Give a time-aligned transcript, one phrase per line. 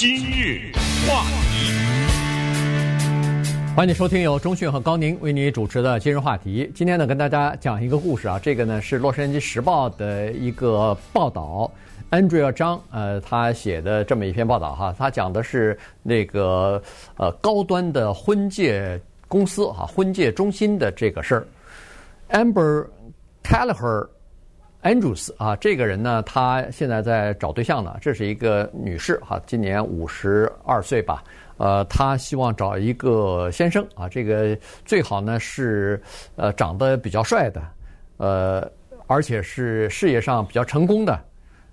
[0.00, 0.72] 今日
[1.06, 1.74] 话题，
[3.76, 6.72] 欢迎收听由中讯和高宁为你主持的今日话题。
[6.74, 11.70] 今天呢，跟大家讲一个故事啊，这个呢是《洛杉矶时报》的一个报道
[12.10, 16.82] ，Andrea 张呃他写的这么一篇报道哈，他讲的是那个
[17.18, 18.98] 呃高端的婚介
[19.28, 21.46] 公司哈，婚介中心的这个事儿
[22.30, 22.86] ，Amber
[23.42, 24.08] callaher。
[24.82, 27.98] Andrews 啊，这个人呢，他现在在找对象呢。
[28.00, 31.22] 这是一个女士哈，今年五十二岁吧。
[31.58, 36.02] 呃，她希望找一个先生啊，这个最好呢是
[36.36, 37.62] 呃长得比较帅的，
[38.16, 38.66] 呃，
[39.06, 41.22] 而且是事业上比较成功的，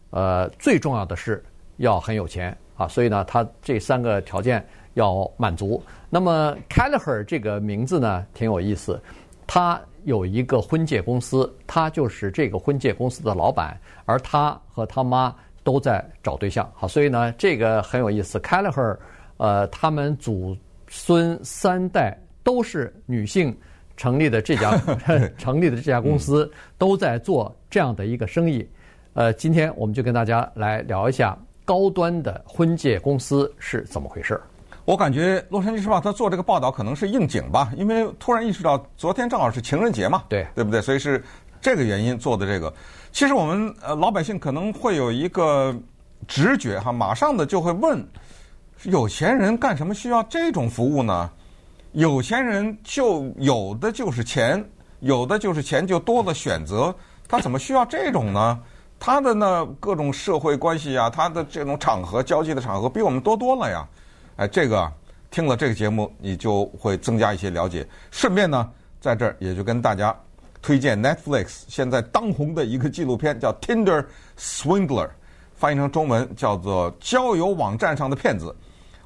[0.09, 1.41] 呃，最重要的是
[1.77, 2.89] 要很有钱啊。
[2.89, 4.61] 所以呢，他这三个条件
[4.95, 5.81] 要满足。
[6.09, 9.01] 那么 Callagher 这个名字呢，挺有意思，
[9.47, 9.79] 他。
[10.07, 16.71] 有一个婚介公司，他就是这个婚介公司的老板，而他和他妈都在找对象。
[16.73, 18.39] 好，所以呢，这个很有意思。
[18.39, 18.97] Callagher，
[19.35, 20.55] 呃，他们祖
[20.87, 23.53] 孙三代都是女性
[23.97, 24.81] 成立的这家
[25.37, 28.65] 成立的这家公司，都在做这样的一个生意。
[29.11, 34.39] 呃，今天我们就跟大家来聊一下高端的婚介公司是怎么回事。
[34.87, 40.81] 我感觉《洛杉矶时报》他做这个报道可能是应景吧，因为突然意识到昨天正好是情人节嘛，对对不对？
[40.81, 41.21] 所以是
[41.59, 42.73] 这个原因做的这个。
[43.11, 45.75] 其实我们呃老百姓可能会有一个
[46.25, 48.01] 直觉哈，马上的就会问：
[48.83, 51.29] 有钱人干什么需要这种服务呢？
[51.91, 54.63] 有钱人就有的就是钱，
[55.01, 56.95] 有的就是钱就多了选择，
[57.27, 58.57] 他怎么需要这种呢？
[58.97, 63.85] 他的呢各种社会关系啊，他的这种场合交际的场合比我们多多了呀。
[64.37, 64.91] 哎，这个
[65.29, 67.85] 听了这个节目，你就会增加一些了解。
[68.11, 68.71] 顺便呢，
[69.01, 70.15] 在这儿也就跟大家
[70.61, 74.05] 推荐 Netflix 现在当红的一个纪录片，叫《Tinder
[74.37, 75.07] Swindler》，
[75.55, 78.55] 翻译成中文叫做“交友网站上的骗子”。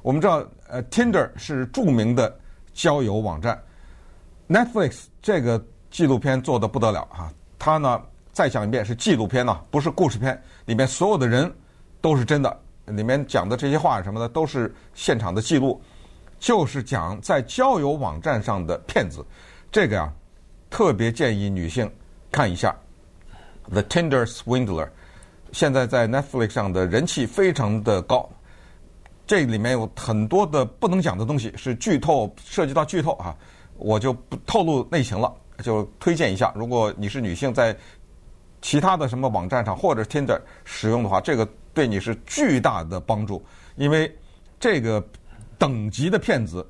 [0.02, 2.38] 我们知道，呃，Tinder 是著名的
[2.74, 3.58] 交友网站。
[4.48, 7.32] Netflix 这个纪录片做得不得了啊！
[7.58, 8.02] 它呢，
[8.32, 11.50] 再讲一遍，是纪录片呐，不是故事片，里面所有的人
[12.02, 12.60] 都是真的。
[12.86, 15.80] 里面讲的这些话什么的都是现场的记录，
[16.38, 19.24] 就是讲在交友网站上的骗子。
[19.70, 20.12] 这个呀，
[20.68, 21.90] 特别建议女性
[22.30, 22.74] 看一下
[23.70, 24.86] 《The Tinder Swindler》，
[25.52, 28.28] 现在在 Netflix 上的人气非常的高。
[29.26, 33.34] 这里面有很多的不能讲的东西，是剧透，涉及到剧透啊，
[33.76, 35.32] 我就不透露内情了，
[35.62, 36.52] 就推荐一下。
[36.56, 37.74] 如果你是女性，在
[38.60, 41.48] 其他的什么网站上或者 Tinder 使用的话，这个。
[41.74, 43.42] 对你是巨大的帮助，
[43.76, 44.14] 因为
[44.60, 45.02] 这个
[45.58, 46.66] 等级的骗子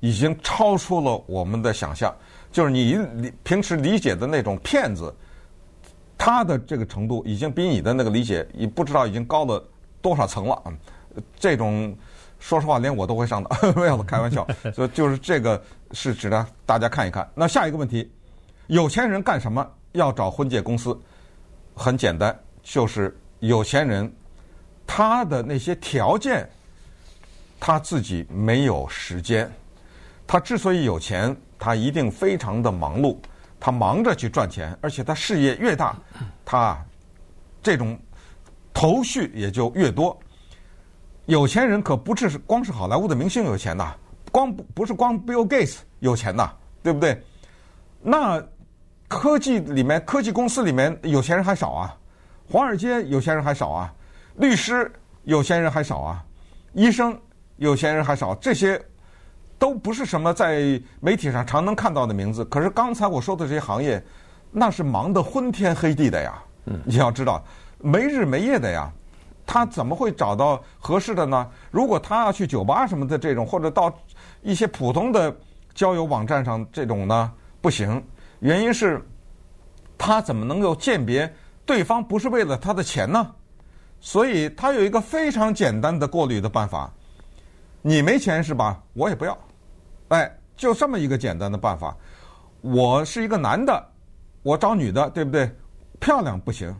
[0.00, 2.14] 已经超出了我们的想象。
[2.50, 5.14] 就是你理平时理解的那种骗子，
[6.16, 9.62] 他的这个程度已经比你的那个理解，你不知道已经高了
[10.00, 10.62] 多少层了。
[11.38, 11.94] 这种
[12.38, 14.46] 说实话，连我都会上当， 没有开玩笑。
[14.72, 15.62] 所以就是这个
[15.92, 17.28] 是值得大家看一看。
[17.34, 18.10] 那下一个问题，
[18.68, 20.98] 有钱人干什么要找婚介公司？
[21.74, 24.10] 很简单，就是有钱人。
[24.86, 26.48] 他的那些条件，
[27.58, 29.50] 他自己没有时间。
[30.26, 33.16] 他之所以有钱，他一定非常的忙碌，
[33.58, 35.96] 他忙着去赚钱，而且他事业越大，
[36.44, 36.78] 他
[37.62, 37.98] 这种
[38.72, 40.18] 头绪也就越多。
[41.26, 43.94] 有钱人可不是光是好莱坞的明星有钱呐，
[44.30, 46.52] 光不不是光 Bill Gates 有钱呐，
[46.82, 47.20] 对不对？
[48.00, 48.40] 那
[49.08, 51.96] 科技里面，科技公司里面有钱人还少啊，
[52.50, 53.92] 华尔街有钱人还少啊。
[54.36, 54.90] 律师
[55.24, 56.24] 有钱人还少啊，
[56.72, 57.18] 医生
[57.56, 58.80] 有钱人还少，这些
[59.58, 62.44] 都不是什么在媒体上常能看到的名字。
[62.46, 64.02] 可是刚才我说的这些行业，
[64.50, 66.42] 那是忙得昏天黑地的呀。
[66.66, 67.42] 嗯，你要知道，
[67.78, 68.90] 没日没夜的呀，
[69.46, 71.48] 他怎么会找到合适的呢？
[71.70, 73.92] 如果他要去酒吧什么的这种，或者到
[74.42, 75.34] 一些普通的
[75.74, 78.04] 交友网站上这种呢，不行。
[78.40, 79.00] 原因是，
[79.96, 81.32] 他怎么能够鉴别
[81.64, 83.34] 对方不是为了他的钱呢？
[84.00, 86.92] 所以他有一个非常简单的过滤的办法，
[87.82, 88.80] 你没钱是吧？
[88.92, 89.36] 我也不要，
[90.08, 91.96] 哎，就这么一个简单的办法。
[92.60, 93.84] 我是一个男的，
[94.42, 95.50] 我找女的，对不对？
[95.98, 96.72] 漂亮不行，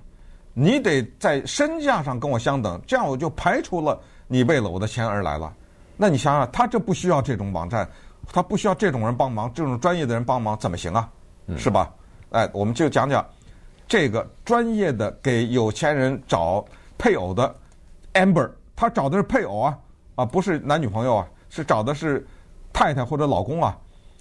[0.53, 5.53] 你得在身价上跟我相等，这样我就排除了你为了我的钱而来了。
[5.97, 7.89] 那你想想，他这不需要这种网站，
[8.33, 11.09] 他不需要这种人帮忙，这种专业的人帮忙怎么行啊？
[11.57, 11.93] 是吧？
[12.31, 13.25] 哎，我们就讲讲
[13.89, 16.65] 这个专业的给有钱人找。
[16.99, 17.55] 配偶的
[18.15, 19.79] Amber，他找的是配偶啊，
[20.17, 22.27] 啊，不是男女朋友啊，是找的是
[22.73, 23.77] 太太或者老公啊。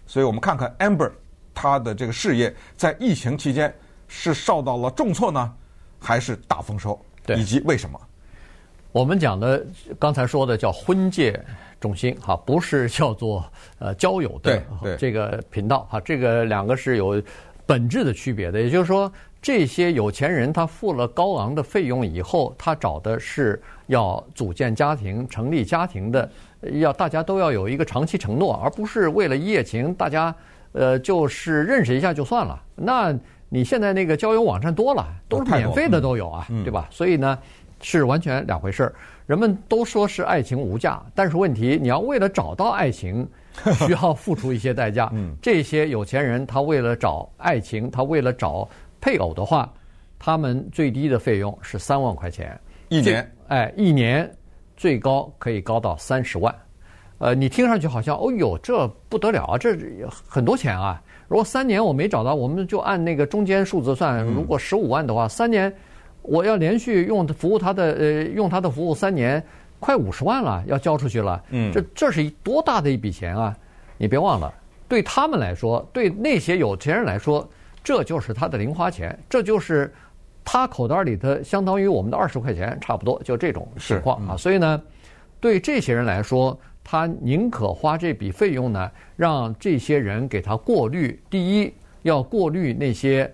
[0.06, 1.12] 所以我们看看 Amber
[1.54, 3.74] 他的这个事业在疫情期间
[4.08, 5.54] 是受到了重挫呢，
[6.00, 7.00] 还是大丰收？
[7.26, 8.00] 对，以及为什么？
[8.92, 9.66] 我们讲的
[10.00, 11.38] 刚才说的叫婚介
[11.80, 13.44] 中心哈，不是叫做
[13.80, 14.64] 呃交友的
[14.98, 17.22] 这个频道哈，这个两个是有
[17.66, 18.60] 本质的区别的。
[18.60, 26.30] 也就是说，这些有钱人他付了高昂的费用以后，他找的是要组建家庭、成立家庭的，
[26.74, 30.34] 要大家都要有一个长期承诺，而不是为了一夜情，大家
[30.74, 32.62] 呃就是认识一下就算了。
[32.76, 33.14] 那
[33.50, 36.88] 你现在那个交友网站多了，都是免费的都有啊，对吧？
[36.92, 37.38] 所以呢。
[37.82, 38.96] 是完全两回事儿。
[39.28, 43.28] 人们都说是爱情无价，但是问题你要为了找到爱情，
[43.86, 45.10] 需要付出一些代价。
[45.14, 48.68] 嗯这些有钱人他为了找爱情，他为了找
[49.00, 49.72] 配偶的话，
[50.20, 52.60] 他们最低的费用是三万块钱
[52.90, 53.32] 一年。
[53.48, 54.30] 哎，一年
[54.76, 56.54] 最高可以高到三十万。
[57.18, 59.78] 呃，你听上去好像哦哟，这不得了啊，这
[60.28, 61.02] 很多钱啊。
[61.28, 65.74] 如果三年我没找到，我们就按那个中间数字算，如果十五万的话，三年。
[66.28, 69.44] 我要连续用服务他的呃，用他的服务三年，
[69.86, 71.40] 快五十万了，要交出去了。
[71.52, 73.56] 嗯，这这是多大的一笔钱啊！
[74.00, 74.52] 你别忘了，
[74.88, 77.48] 对他们来说，对那些有钱人来说，
[77.84, 79.94] 这就是他的零花钱，这就是
[80.44, 84.36] 他口袋里的相当于我们的二十块钱，差不多就这种情况啊。
[84.36, 84.82] 所以呢，
[85.40, 91.22] 对这些人来说，他宁可花这笔费用呢，让这些人给他过滤。
[91.30, 91.72] 第一，
[92.02, 93.32] 要过滤那些。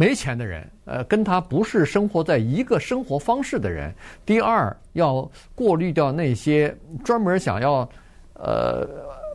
[0.00, 3.92] 没钱的人，呃，跟他不是生活在一个生活方式的人。
[4.24, 6.74] 第二，要过滤掉那些
[7.04, 7.86] 专门想要，
[8.32, 8.88] 呃，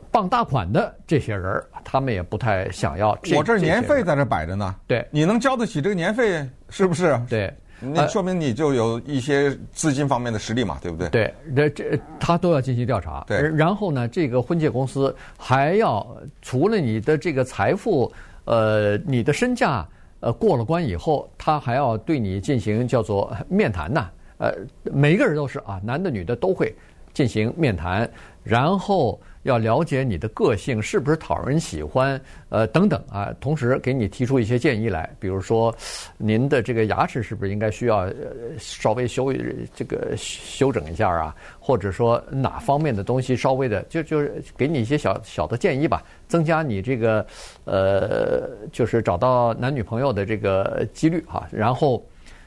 [0.09, 3.38] 傍大款的这些人，他们也不太想要这。
[3.38, 7.15] 我这年费在这摆着呢，对，你能交得起这个年费，是不是？
[7.29, 11.09] 对，那说明你就有一些资金方面的实力嘛，对不对？
[11.09, 13.23] 对，这这他都要进行调查。
[13.27, 18.12] 对，然后呢，这个婚介公司还要除了你的这个财富，
[18.45, 19.88] 呃，你的身价。
[20.21, 24.09] 呃，过了关以后，他还要对你进行叫做面谈呐。
[24.38, 24.53] 呃，
[24.91, 26.75] 每一个人都是啊，男的女的都会
[27.13, 28.09] 进行面谈，
[28.44, 32.19] 然后要了解你的个性是不是讨人喜欢，
[32.50, 33.31] 呃，等等啊。
[33.39, 35.74] 同时给你提出一些建议来，比如说
[36.18, 38.12] 您的这个牙齿是不是应该需要
[38.57, 39.31] 稍微修
[39.75, 41.36] 这个修整一下啊？
[41.59, 46.03] 或者说哪方面的东西稍微的就就是给你一些小小的建议吧。
[46.27, 47.24] 增加你这个，
[47.65, 51.48] 呃，就是找到男女朋友的这个几率哈。
[51.51, 52.03] 然后，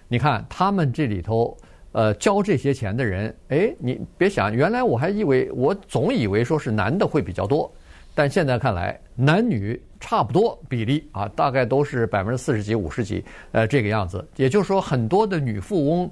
[0.08, 1.56] 你看他们这里头，
[1.92, 7.70] 呃，交这些钱的人，哎，你别想，原来我还以为我总以为说是男的会比较多，
[8.14, 14.26] 但现在看来男女差不多比例啊，大概都是百分之四十几、五十几，呃，这个样子。
[14.36, 16.10] 也就是说，很多的女富翁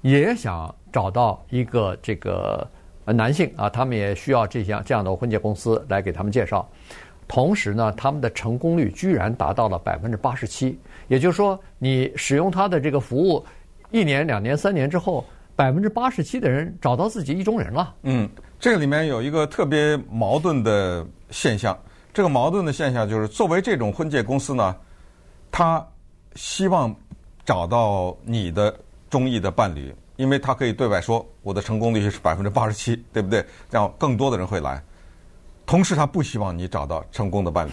[0.00, 2.66] 也想找到一个这个。
[3.04, 6.64] 男性啊，他们也需要这些这样的婚介公司来给他们介绍。
[7.26, 10.78] 同时呢，他们的成功率居然达到了百分之八十七。
[11.08, 13.44] 也就是说，你使用他的这个服务，
[13.92, 15.24] 一年、两年、三年之后，
[15.54, 17.94] 百分之八十七的人找到自己意中人了。
[18.02, 18.28] 嗯，
[18.58, 21.78] 这个里面有一个特别矛盾的现象。
[22.12, 24.74] 这个矛盾的现象就是，作为这种婚介公司呢，
[25.50, 25.86] 他
[26.34, 26.94] 希望
[27.44, 28.74] 找到你的
[29.08, 29.94] 中意的伴侣。
[30.16, 33.44] 因为他可以对外说我的成功率是百分之八十七，对不对？
[33.68, 34.80] 这样更多的人会来。
[35.64, 37.72] 同时，他不希望你找到成功的伴侣，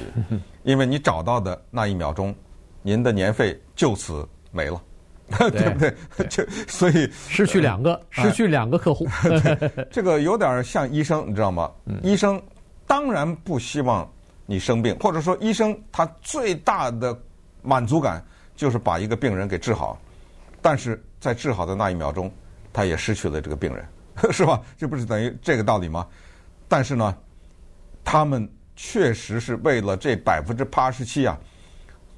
[0.64, 2.34] 因为你找到的那一秒钟，
[2.82, 4.82] 您的年费就此没了，
[5.38, 5.96] 对， 对不对？
[6.28, 9.08] 就所以失去两个，失去两个客户。
[9.92, 11.72] 这个有点像医生，你知道吗？
[12.04, 12.42] 医生
[12.88, 14.10] 当然不希望
[14.46, 17.18] 你生病，或者说医生他最大的
[17.62, 18.24] 满足感
[18.56, 20.00] 就是把一个病人给治好，
[20.62, 21.02] 但是。
[21.20, 22.32] 在治好的那一秒钟，
[22.72, 23.86] 他也失去了这个病人，
[24.32, 24.62] 是吧？
[24.78, 26.08] 这不是等于这个道理吗？
[26.66, 27.14] 但是呢，
[28.06, 31.38] 他们确实是为了这百分之八十七啊，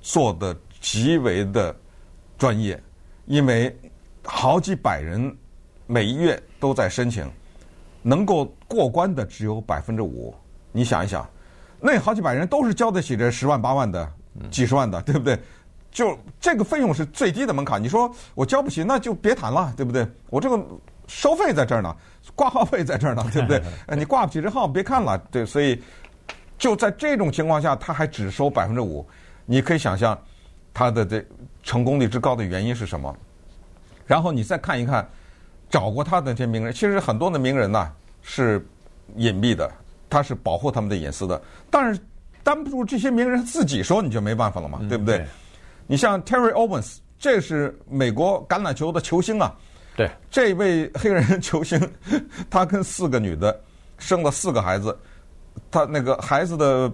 [0.01, 1.75] 做的极为的
[2.37, 2.79] 专业，
[3.31, 3.73] 因为
[4.25, 5.33] 好几百人
[5.87, 7.25] 每一月都在申请，
[8.01, 10.35] 能够过关的只有百分之五。
[10.73, 11.25] 你想一想，
[11.79, 14.11] 那好几百人都是交得起这十万八万的、
[14.49, 15.39] 几十万的，对不对？
[15.91, 20.05] 就这个费用是最低的门槛，你说我交不起，那就别谈了，对不对？
[20.29, 20.61] 我这个
[21.07, 21.95] 收费在这儿呢，
[22.35, 23.63] 挂号费在这儿呢，对不对？
[23.95, 25.45] 你挂不起这号，别看了，对。
[25.45, 25.81] 所以
[26.57, 29.07] 就在这种情况下，他还只收百分之五，
[29.45, 30.21] 你可以想象
[30.73, 31.23] 他的这
[31.63, 33.15] 成功率之高的原因是什么？
[34.07, 35.07] 然后你再看一看
[35.69, 38.65] 找过他的这些名人，其实很多的名人呢是
[39.15, 39.71] 隐蔽的，
[40.09, 41.99] 他是保护他们的隐私的，但是
[42.43, 45.25] 担不住这些名人自己说，你就没办法了嘛，对不对？
[45.87, 49.53] 你像 Terry Owens，这是美国橄榄球的球星啊。
[49.95, 51.79] 对，这位黑人球星，
[52.49, 53.61] 他跟四个女的
[53.97, 54.97] 生了四个孩子，
[55.69, 56.91] 他那个孩子的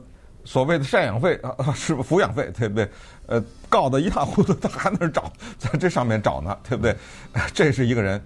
[0.48, 2.90] 所谓的赡养费 啊，是抚养费，对不对？
[3.26, 6.96] 呃，告得一塌糊涂，他还在那找，在这上面找呢，对不对？
[7.54, 8.22] 这是一个人。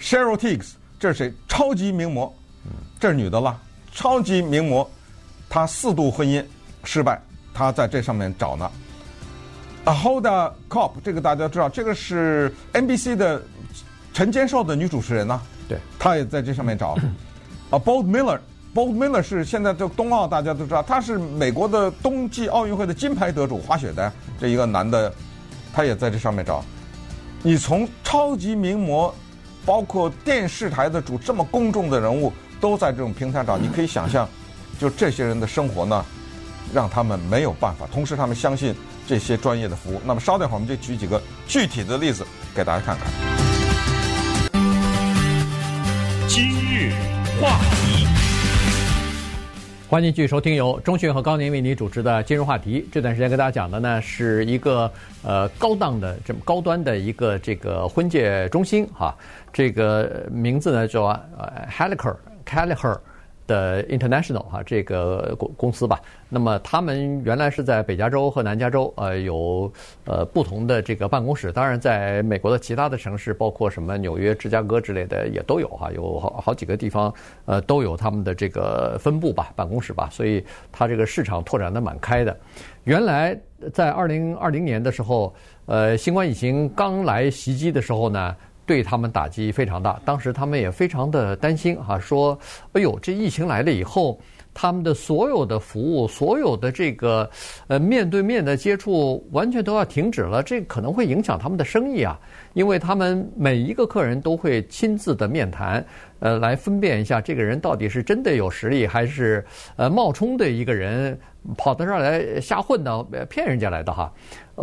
[0.00, 1.32] Cheryl Tiggs，这是谁？
[1.46, 2.34] 超级名模，
[2.98, 3.56] 这是女的了。
[3.92, 4.90] 超级名模，
[5.48, 6.44] 她四度婚姻
[6.82, 7.22] 失败，
[7.54, 8.68] 她在这上面找呢。
[9.84, 13.40] Ahoda Cop，这个大家知道，这个是 NBC 的
[14.12, 15.40] 晨间秀的女主持人呢。
[15.68, 16.96] 对，她也在这上面找。
[17.70, 18.06] 啊，Bold
[18.74, 25.12] Miller，Bold Miller 是现在的冬奥大家都知道，他是美国的冬季奥运会的金牌得主，滑雪的这一个男的，
[25.72, 26.64] 他也在这上面找。
[27.42, 29.14] 你从超级名模，
[29.64, 34.28] 包括电视台的主这么公众的人物，都在这种平台找，你可以想象，
[34.78, 36.04] 就这些人的生活呢，
[36.72, 37.86] 让他们没有办法。
[37.90, 38.74] 同时，他们相信
[39.06, 40.00] 这些专业的服务。
[40.04, 43.06] 那么，稍等会儿，我们就举几个具体的例子给大家看看。
[46.28, 46.92] 今日
[47.40, 48.06] 话题，
[49.90, 52.80] 欢迎继续收听由中讯和高宁为你主持的《今日话题》。
[52.92, 54.88] 这段时间跟大家讲的呢，是一个
[55.24, 59.12] 呃高档的这么高端的一个这个婚介中心哈。
[59.52, 62.14] 这个名字呢叫呃 Heliker
[62.46, 63.00] Kelleher
[63.50, 66.00] 的 International 哈，这个公公司吧。
[66.28, 69.70] 那么他们原来是在北加州和南加州，呃，有
[70.04, 71.50] 呃不同的这个办公室。
[71.50, 77.12] 当然，在美国的其他的城市，包括什么纽约、芝加哥之类的，也都有哈，有好好几个地方，
[77.46, 80.08] 呃，都有他们的这个分部吧、办公室吧。
[80.12, 82.36] 所以，它这个市场拓展的蛮开的。
[82.84, 83.36] 原来
[83.72, 85.34] 在二零二零年的时候，
[85.66, 88.36] 呃，新冠疫情刚来袭击的时候呢。
[88.70, 92.38] 对他们打击非常大，当时他们也非常的担心哈，说
[92.72, 94.16] ：“哎呦，这疫情来了以后，
[94.54, 97.28] 他们的所有的服务，所有的这个
[97.66, 102.16] 呃面对面的接触，完全都要停止了，这可能会影响他们的生意啊，
[102.52, 105.84] 因为他们每一个客人都会亲自的面谈，
[106.20, 111.18] 呃，来分辨一下这个人到底是真的有实力，还是呃冒充的一个人。”
[111.56, 114.12] 跑到这儿来瞎混的，骗人家来的哈，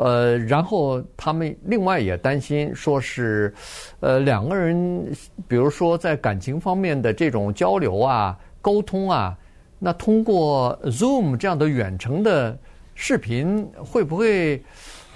[0.03, 3.53] 呃，然后他们另外也担心，说是，
[3.99, 5.11] 呃，两个人，
[5.47, 9.37] 比如说在感情方面的这种交流啊、沟通啊，
[9.79, 12.57] 那通过 Zoom 这样的远程的
[12.95, 14.63] 视频，会不会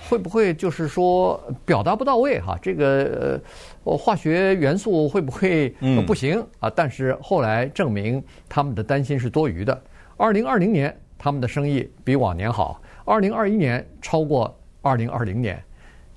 [0.10, 2.58] 会不会就是说表达不到位哈？
[2.62, 3.40] 这个
[3.84, 5.70] 呃化学元素会不会
[6.06, 6.72] 不行啊？
[6.76, 9.82] 但是后来证明他们的担心是多余的。
[10.18, 10.96] 二零二零年。
[11.24, 15.62] 他们的生意比往年好，二零二一年超过二零二零年，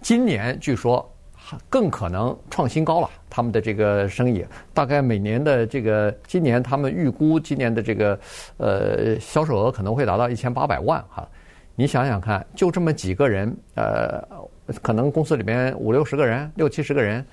[0.01, 1.09] 今年据说
[1.69, 3.11] 更可能创新高了。
[3.29, 8.19] 他们的这个生意大概每年的这个今年他们预估今年的这个
[8.57, 11.29] 呃销售额可能会达到一千八百万哈。
[11.75, 14.23] 你想想看，就这么几个人，呃，
[14.83, 17.25] 可能公司里面五六十个人、六七十个人，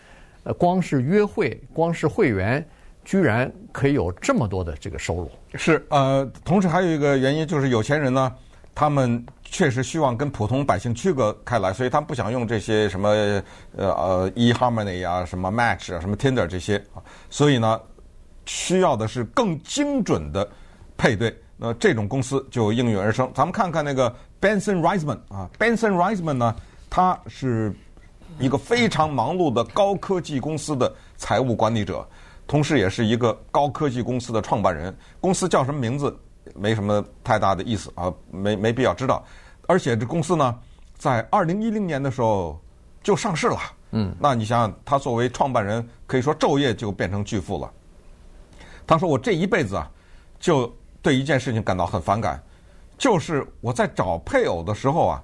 [0.44, 2.66] 呃，光是约会，光是会员。
[3.04, 8.32] 居然可以有这么多的这个收入，是呃，同时还有一个原因就是有钱人呢，
[8.76, 13.44] 他们确实希望跟普通百姓区隔开来，所以他们不想用这些什么呃
[13.76, 17.80] 呃 eHarmony 啊、什么 Match 啊、什么 Tinder 这些啊，所以呢，
[18.46, 20.50] 需要的是更精准的
[20.96, 23.30] 配对，那这种公司就应运而生。
[23.36, 26.56] 咱们看看那个 Benson Reisman 啊，Benson Reisman 呢，
[26.90, 27.76] 他是
[28.40, 32.08] 一个非常忙碌的高科技公司的财务管理者。
[32.48, 36.14] 同时也是一个高科技公司的创办人，公司叫什么名字
[36.54, 39.24] 没什么太大的意思啊，没没必要知道。
[39.72, 40.60] 而且这公司呢，
[40.98, 42.60] 在二零一零年的时候
[43.02, 43.58] 就上市了。
[43.92, 47.72] 嗯，那你想想，他作为创办人，可以说昼夜就变成巨富了。
[48.86, 49.90] 他说：“我这一辈子啊，
[50.42, 50.70] 就
[51.02, 52.44] 对一件事情感到很反感，
[52.98, 55.24] 就是我在找配偶的时候啊，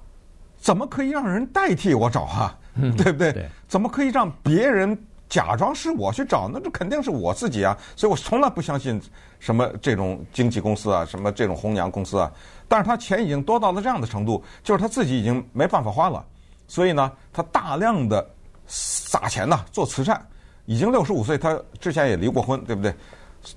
[0.56, 2.58] 怎么可以让人代替我找啊？
[2.96, 3.32] 对不对？
[3.34, 7.76] 对，怎么可以让别人？”假装是我去找，那这肯定是我自己啊！
[7.94, 8.98] 所以我从来不相信
[9.38, 12.32] 什么这种经纪公司啊，什么这种红娘公司啊。
[12.66, 16.24] 但是他钱已经多到了这样的程度，就是他自己已经没办法花了，
[16.66, 18.26] 所以呢，他大量的
[18.66, 20.26] 撒钱呐，做慈善。
[20.64, 22.94] 已经六十五岁，他之前也离过婚，对不对？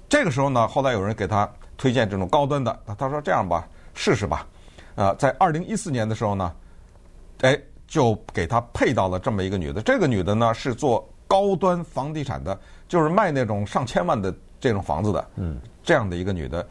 [0.09, 4.45] 这个时候呢，后来有人给他推荐这种高端的，他说这样吧，试试吧。
[4.95, 6.53] 呃，在二零一四年的时候呢，
[7.41, 9.81] 哎，就给他配到了这么一个女的。
[9.81, 11.07] 这个女的呢是做。
[11.31, 12.59] 高端房地产的，
[12.89, 16.67] 就是卖那种上千万的这种房子的，嗯，这样的一个女的，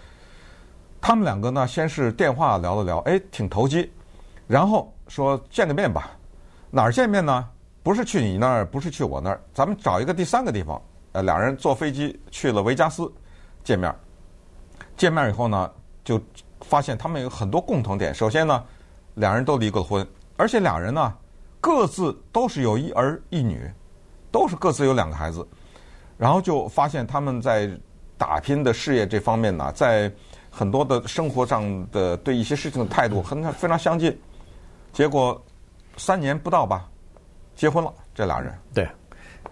[1.00, 3.90] 他们两个呢，先是电话聊了聊，哎，挺投机，
[4.46, 6.10] 然后说见个面吧，
[6.70, 7.48] 哪儿见面呢？
[7.82, 10.78] 不是去你那儿，不是去我那儿，咱们找一个第三个地方。
[11.12, 13.10] 呃，两人坐飞机去了维加斯
[13.64, 13.94] 见面，
[14.94, 15.70] 见面以后呢，
[16.04, 16.20] 就
[16.60, 18.14] 发现他们有很多共同点。
[18.14, 18.62] 首先呢，
[19.14, 21.14] 两人都离过婚，而且两人呢，
[21.62, 23.72] 各自都是有一儿一女。
[24.30, 25.46] 都是各自有两个孩子，
[26.16, 27.70] 然后就发现他们在
[28.16, 30.10] 打拼的事业这方面呢，在
[30.50, 34.16] 很多的生活上的对一些事情的态度很非常相近。
[34.92, 35.40] 结果
[35.96, 36.88] 三年不到吧，
[37.54, 38.52] 结婚了，这俩人。
[38.74, 38.88] 对，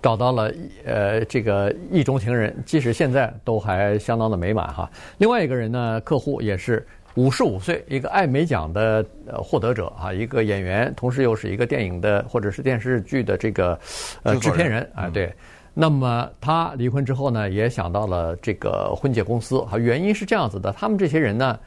[0.03, 0.53] 找到了
[0.85, 4.91] 呃这个意中情人，即使现在都还相当的美满哈。
[5.19, 6.87] 另外一个人呢，客户也是
[7.19, 13.77] 五十五岁，一个艾美奖的呃获得者啊，一个演员，同时又是一个电影的或者是电视剧的这个
[14.23, 15.35] 呃制片人啊，对。
[15.75, 19.77] 那么他离婚之后呢，也想到了这个婚介公司啊。
[19.77, 21.59] 原因是这样子的，他们这些人呢，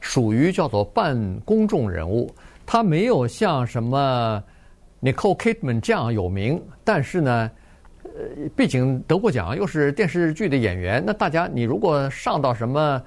[0.00, 2.34] 属于叫做半公众人物，
[2.64, 4.42] 他没有像什么
[5.02, 7.50] Nicole Kidman 这样有名，但是呢，
[8.04, 13.02] 呃，毕竟得过奖，又是电视剧的演员，那大家你如果上到什么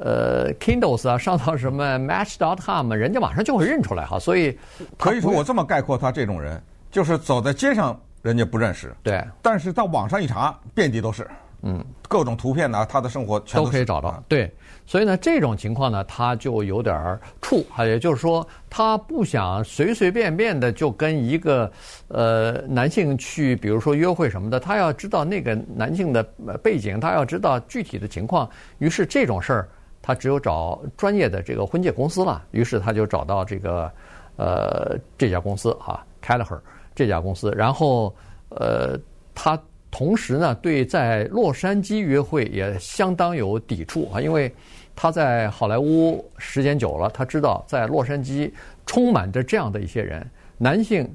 [0.00, 4.18] 呃 Kindles 啊，上到什么 Match.com，人家马上就会认出来哈。
[4.18, 4.58] 所以
[4.96, 7.98] 可以说，我这么概括他这种人，就是走在街上。
[8.20, 11.26] 人家不认识，对，但是到网上一查，遍地都是，
[11.62, 14.52] 嗯，各种图片呢，他的生活全都，都可以找到，对，
[14.84, 21.70] 所以呢，这种情况呢，他就有点儿怵，啊，也就是说，他不想随随便便的就跟一个
[22.08, 26.20] 呃男性去，比如说约会什么的，他要知道那个男性的
[26.60, 29.68] 背景，他要知道具体的情况，于是这种事儿，
[30.08, 33.92] 他只有找专业的这个婚介公司了，于是他就找到这个
[34.36, 36.58] 呃这家公司哈，Kelleher。
[36.94, 38.12] 这家公司，然后，
[38.48, 38.98] 呃，
[39.32, 39.56] 他
[39.88, 44.52] 同时呢，对在洛杉矶约会也相当有抵触啊，因为
[44.96, 48.50] 他在好莱坞时间久了，他知道在洛杉矶
[48.84, 51.08] 充满着这样的一些人，男性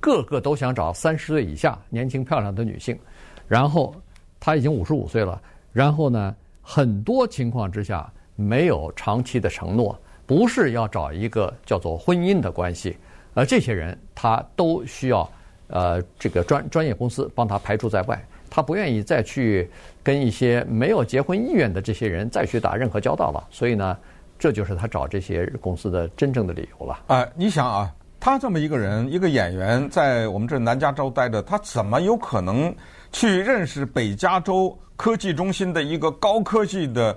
[0.00, 2.98] 个个都想找三十岁以下年轻漂亮的女性，
[3.46, 3.94] 然后
[4.40, 5.40] 他已经五十五岁了，
[5.72, 12.96] 然后呢，很多情况之下没有长期的承诺，不是要找一个叫做婚姻的关系。
[13.34, 15.30] 而这些人，他都需要，
[15.68, 18.20] 呃，这个专专业公司帮他排除在外。
[18.48, 19.70] 他不愿意再去
[20.02, 23.46] 跟一些没有结婚意愿的这些人再去打任何交道了。
[23.48, 23.96] 所以呢，
[24.36, 26.98] 这就是他找这些公司的真正的理由了。
[27.06, 32.74] 啊，你想啊，他这么一个人，一个演员，在我们这南加州待着，他怎么有可能
[33.12, 37.16] 去认识北加州科技中心的一个高科技的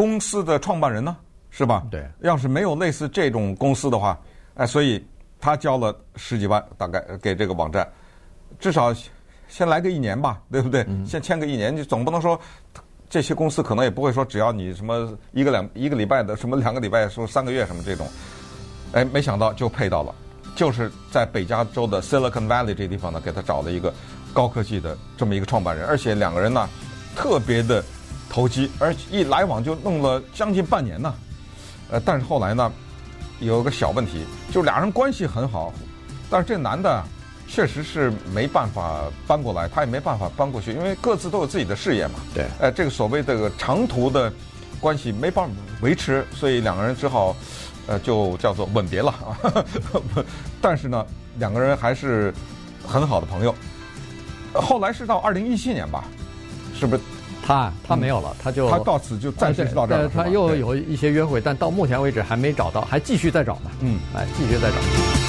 [0.00, 1.14] 公司的创办人呢？
[1.50, 1.84] 是吧？
[1.90, 2.08] 对。
[2.20, 4.18] 要是没有类似这种公司的话，
[4.54, 5.04] 哎，所以。
[5.42, 7.90] 他交了十几万，大概给这个网站，
[8.58, 8.94] 至少
[9.48, 10.86] 先来个一年吧，对不对？
[11.06, 12.38] 先签个一年，你总不能说
[13.08, 18.06] 这些公司可能也不会说只要你什么一个两一个礼拜的，什么两个礼拜，说三个月什么这种。
[18.92, 20.14] 哎，没想到就配到了，
[20.54, 23.90] 就是在北加州的 Silicon Valley 这地方呢，给他找了一个
[24.34, 26.68] 高科技的这么一个创办人，而且两个人呢
[27.16, 27.82] 特别的
[28.30, 31.12] 投机，而一来往就弄了将近半年呢。
[31.90, 32.72] 呃，但是后来呢？
[33.40, 35.72] 有个小问题，就俩人关系很好，
[36.28, 37.02] 但是这男的
[37.48, 42.20] 确实是没办法搬过来，他也没办法搬过去，因为各自都有自己的事业嘛。
[42.34, 42.44] 对。
[42.58, 44.30] 呃，这个所谓这个长途的
[44.78, 47.34] 关系没办法维持，所以两个人只好，
[47.86, 49.64] 呃，就叫做吻别了啊。
[50.60, 51.06] 但是呢，
[51.38, 52.34] 两个人还是
[52.86, 53.54] 很好的朋友。
[54.52, 56.04] 后来是到二零一七年吧，
[56.78, 57.02] 是不是？
[57.50, 60.08] 他他没有了，他就他到此就暂时到这儿了。
[60.08, 63.70] 他又有一些约会，但到目前为止还没找到，还继续在找呢。
[63.80, 65.19] 嗯，来继续在找。